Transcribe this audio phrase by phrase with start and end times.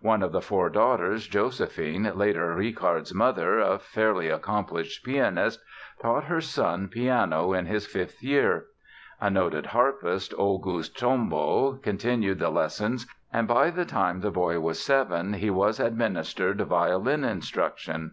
[0.00, 5.62] One of the four daughters, Josephine, later Richard's mother, a fairly accomplished pianist,
[6.00, 8.64] taught her son piano in his fifth year.
[9.20, 14.82] A noted harpist, August Tombo, continued the lessons and by the time the boy was
[14.82, 18.12] seven he was administered violin instruction.